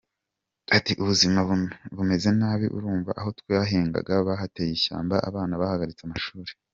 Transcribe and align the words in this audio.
Ati 0.77 0.91
“Ubuzima 1.01 1.39
bumeze 1.95 2.29
nabi, 2.39 2.65
urumva 2.77 3.11
aho 3.19 3.29
twahingaga 3.39 4.13
bahateye 4.27 4.71
ishyamba, 4.77 5.15
abana 5.29 5.53
bahagaritse 5.61 6.03
amashuri. 6.05 6.51